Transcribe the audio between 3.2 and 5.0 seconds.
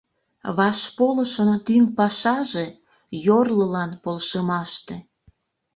йорлылан полшымаште.